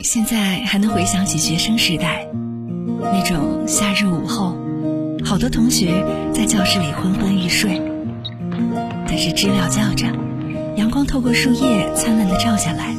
[0.00, 2.24] 现在还能回想起学生时代，
[3.00, 4.56] 那种夏日午后，
[5.24, 7.82] 好多同学在教室里昏昏欲睡，
[9.08, 10.06] 但是知了叫着，
[10.76, 12.94] 阳光透过树叶灿烂的照下来，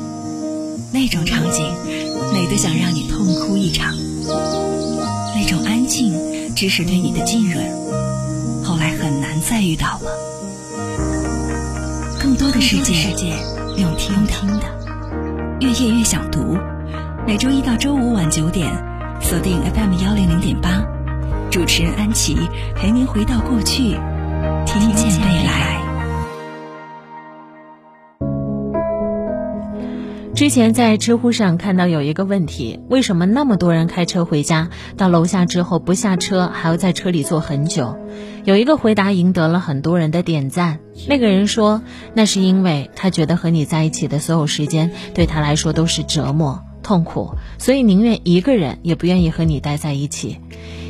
[0.93, 1.73] 那种场景
[2.33, 3.95] 美得想让你痛哭一场。
[5.35, 6.13] 那种安静，
[6.53, 7.63] 只是对你的浸润，
[8.61, 10.11] 后来很难再遇到了。
[12.19, 12.93] 更多的世界
[13.77, 14.13] 用听
[14.59, 14.65] 的，
[15.61, 16.57] 越夜越想读。
[17.29, 18.73] 每周一到周五晚九点，
[19.21, 20.83] 锁定 FM 幺零零点八，
[21.51, 22.35] 主持人安琪
[22.75, 23.91] 陪您回到过去，
[24.65, 25.79] 听见未来。
[30.33, 37.95] 之前在知乎上看到有一个问题：为什么那么多人开车回家，到楼下之后不下车，还要在车里坐很久？
[38.43, 40.79] 有一个回答赢得了很多人的点赞。
[41.07, 41.83] 那个人说，
[42.15, 46.63] 那是因为他觉得和你在一起的所有时间对他来说都是折磨。
[46.89, 50.39] 痛苦，所以宁愿一个人，也不愿意和你待在一起。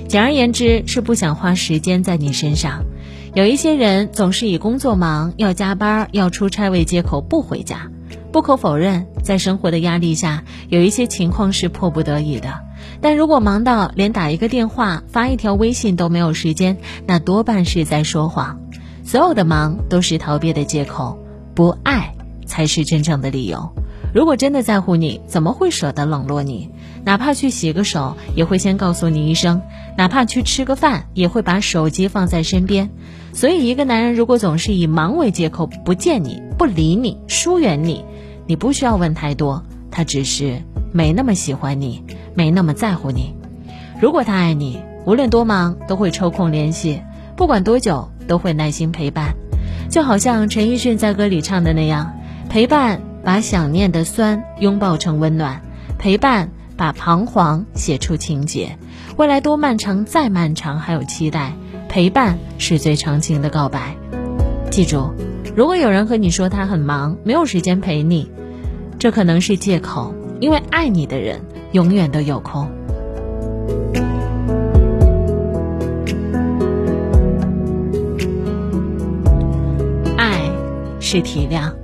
[0.08, 2.86] 简而言之，是不想花时间在你身上。
[3.34, 7.92] 有一些人总是以工作忙、要加班、要出差为借口不回家。
[8.32, 12.62] 不可否认，在生活的压力下，有一些情况是迫不得已的。
[13.02, 18.58] 但如果忙到连打一个电话、发一条微信都没有时间，那多半是在说谎。
[19.04, 21.20] 所有的忙都是逃避的借口，
[21.54, 23.70] 不爱才是真正的理由。
[24.14, 26.72] 如果真的在乎你，怎么会舍得冷落你？
[27.04, 29.62] 哪怕去洗个手，也会先告诉你一声；
[29.98, 32.90] 哪怕去吃个饭，也会把手机放在身边。
[33.34, 38.04] 所以，一个男人如果总是以忙为借口不见你、不理你、疏远你，
[38.48, 43.36] 你不需要问太多，他只是没那么喜欢你，没那么在乎你。
[44.02, 47.02] 如果他爱你，无论多忙都会抽空联系，
[47.36, 49.36] 不管多久都会耐心陪伴。
[49.90, 52.14] 就好像陈奕迅在歌里唱的那样，
[52.50, 53.09] 陪伴。
[53.23, 55.62] 把想念的酸拥抱成温暖，
[55.98, 58.78] 陪伴把彷徨写出情节。
[59.17, 61.53] 未来多漫长，再漫长，还有期待。
[61.89, 63.95] 陪伴是最长情的告白。
[64.70, 65.11] 记住，
[65.55, 68.32] 如果有人和你说他很忙，没有时间陪你，
[68.99, 72.70] 这可能是借口，因为爱你的人永远都有空。
[80.15, 80.39] 爱
[80.99, 81.79] 是体谅。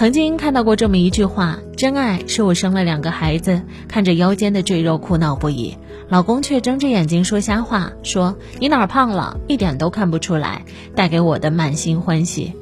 [0.00, 5.76] 曾经看到过这么一句话：真爱是我生了两个孩子，看着腰间的赘肉苦恼不已，
[6.08, 10.64] 老公却睁着眼睛说瞎话，说你哪儿胖了，一点都看不出来，
[10.96, 12.54] 带给我的满心欢喜。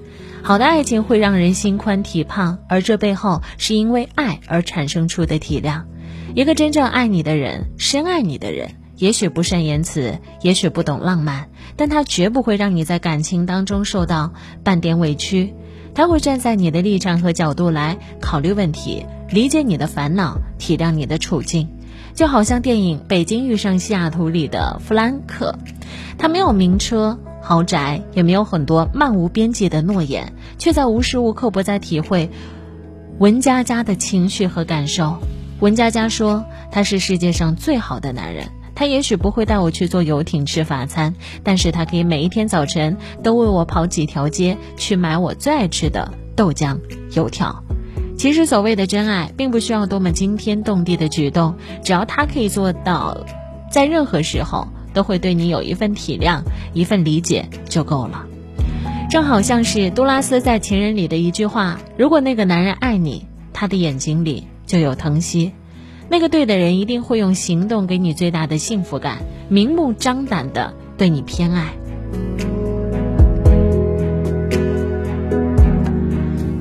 [0.43, 5.82] 好的爱情会让人心宽体胖，而这背后是因为爱而产生出的体谅。
[6.34, 14.32] 一个真正爱你的人，深爱你的人，也许不善言辞，也许不懂浪漫，但他绝不会让你在感情当中受到
[14.65, 15.55] 半点委屈。
[15.98, 21.66] 他会站在你的立场和角度来考虑问题，理解你的烦恼，体谅你的处境，
[22.14, 25.58] 就好像电影《北京遇上西雅图》里的弗兰克，
[26.16, 32.31] 他没有名车豪宅，也没有很多漫无边际的诺言，却在无时无刻不在体会
[33.19, 35.16] 文佳佳的情绪和感受。
[35.58, 38.47] 文佳佳说：“他是世界上最好的男人。”
[38.78, 41.12] 他也许不会带我去坐游艇吃法餐，
[41.43, 46.78] 但是他可以每一天早晨都为我跑几条街去买我最爱吃的豆浆
[47.11, 47.65] 油条。
[48.17, 53.27] 其实所谓的真爱，并不需要多么惊天动地的举动，只要他可以做到，
[53.69, 58.27] 在任何时候都会对你有一份体谅、一份理解就够了。
[59.11, 65.50] 正好像是杜拉斯在《情人》里的一句话：“如果那个男人爱你，他的眼睛里就有疼惜。”
[66.10, 71.74] 那个对的人一定会用行动给你最大的幸福感，明目张胆的对你偏爱。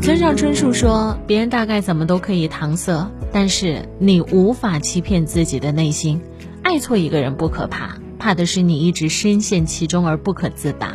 [0.02, 6.22] 村上春树说：“别人大概怎么都可以搪塞，但是你无法欺骗自己的内心。
[6.62, 10.94] 爱错一个人不可怕，怕的是你一直深陷其中而不可自拔。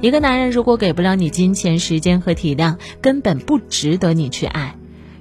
[0.00, 4.74] 一个男人如果给不了你金钱、时间和体谅，根本不值得你去爱。”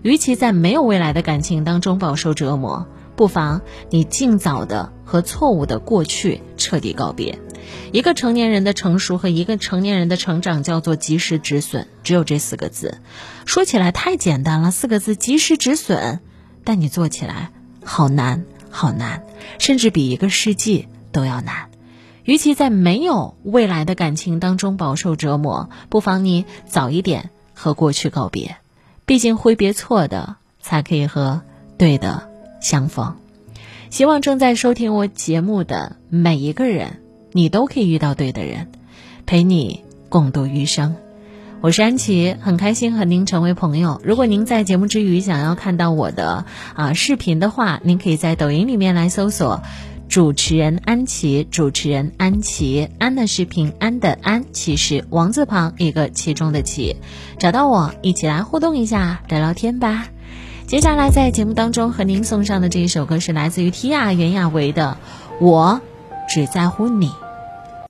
[0.06, 2.86] 与其在没有未来的感情当中饱受折磨，
[3.16, 7.40] 不妨你尽早的和错误的过去彻底告别。
[7.92, 13.00] 一个成年人的成熟和一个成年人的成长叫做及时止损，只有这四个字。
[13.46, 16.20] 说起来太简单了，四个字及时止损，
[16.64, 17.50] 但你做起来
[17.84, 19.24] 好难好难，
[19.58, 21.72] 甚至比一个世纪都要难。
[22.26, 28.58] 与其在没有未来的感情当中饱受折磨，不妨你早一点和过去告别。
[29.06, 31.42] 毕竟挥别错的，才可以和
[31.78, 32.30] 对的
[32.60, 33.16] 相逢。
[33.92, 38.72] 希望正在收听我节目的每一个人，你都可以遇到对的人，
[39.26, 40.96] 陪你共度余生。
[41.62, 44.02] 我是安琪，很开心和您成为朋友。
[44.04, 49.62] 如果您在节目之余想要看到我的啊视频的话，您可以在抖音里面来搜索
[50.08, 56.96] 主持人安琪，主持人安琪，安的是平，安的安，其实王字旁一个其中的其，
[57.38, 60.08] 找到我一起来互动一下，聊聊天吧。
[60.68, 64.98] 接下来在节目当中和您送上的这一首歌是来自于提娅袁娅维的
[65.46, 65.82] 《我
[66.30, 67.08] 只在乎你》。